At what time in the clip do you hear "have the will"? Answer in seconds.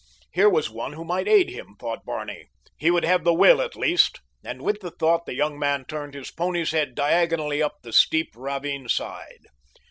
3.05-3.61